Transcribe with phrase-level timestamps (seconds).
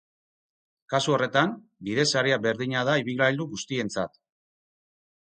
[0.93, 1.53] Kasu horretan,
[1.89, 4.19] bidesaria berdina da ibilgailu guztientzat.